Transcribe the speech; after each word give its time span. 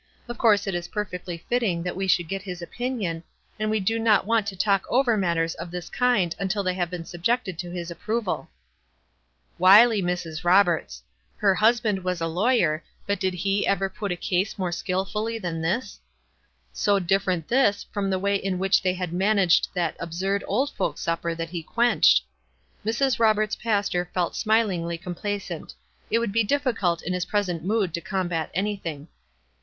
Of 0.27 0.39
course 0.39 0.65
it 0.65 0.73
is 0.73 0.87
perfectly 0.87 1.45
fitting 1.47 1.83
that 1.83 1.95
we 1.95 2.07
should 2.07 2.27
get 2.27 2.41
his 2.41 2.59
opinion, 2.59 3.21
and 3.59 3.69
we 3.69 3.79
do 3.79 3.99
not 3.99 4.25
want 4.25 4.47
to 4.47 4.55
talk 4.55 4.83
over 4.89 5.15
matters 5.15 5.53
of 5.53 5.69
this 5.69 5.91
kind 5.91 6.35
until 6.39 6.63
they 6.63 6.73
have 6.73 6.89
been 6.89 7.05
subjected 7.05 7.59
to 7.59 7.69
his 7.69 7.91
approval.'" 7.91 8.49
222 9.59 9.61
WISE 9.61 9.79
AND 9.79 10.41
OTHERWISE. 10.41 10.41
223 10.41 10.49
Wily 10.49 10.79
Mrs. 10.81 11.03
Roberts! 11.03 11.03
Her 11.37 11.53
husband 11.53 12.03
was 12.03 12.19
a 12.19 12.25
lawyer; 12.25 12.83
but 13.05 13.19
did 13.19 13.33
he 13.35 13.67
ever 13.67 13.89
put 13.91 14.11
a 14.11 14.15
case 14.15 14.57
more 14.57 14.71
skill 14.71 15.05
fully 15.05 15.37
than 15.37 15.61
this? 15.61 15.99
So 16.73 16.97
different 16.97 17.47
this 17.47 17.83
from 17.91 18.09
the 18.09 18.17
way 18.17 18.37
in 18.37 18.57
which 18.57 18.81
they 18.81 18.95
had 18.95 19.13
managed 19.13 19.67
that 19.75 19.95
absurd 19.99 20.43
old 20.47 20.71
folks' 20.71 21.01
supper 21.01 21.35
that 21.35 21.51
he 21.51 21.61
quenched. 21.61 22.23
Mrs. 22.83 23.19
Roberts' 23.19 23.55
pastor 23.55 24.09
felt 24.11 24.35
smilingly 24.35 24.97
complacent. 24.97 25.75
It 26.09 26.17
would 26.17 26.31
be 26.31 26.43
diffi 26.43 26.75
cult 26.75 27.03
in 27.03 27.13
his 27.13 27.25
present 27.25 27.63
mood 27.63 27.93
to 27.93 28.01
combat 28.01 28.49
anything. 28.55 29.07